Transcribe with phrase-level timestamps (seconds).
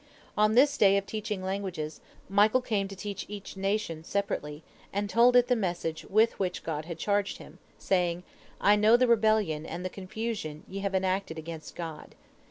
[0.35, 5.47] On this day of teaching languages, Michael came to each nation separately, and told it
[5.47, 8.23] the message with which God had charged him, saying:
[8.59, 12.15] 'I know the rebellion and the confusion ye have enacted against God.